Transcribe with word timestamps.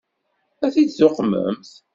Ad 0.65 0.71
t-id-tuqmemt? 0.73 1.71